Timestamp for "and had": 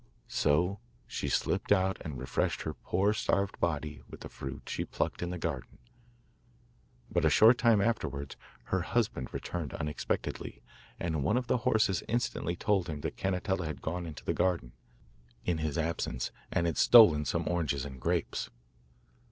16.51-16.79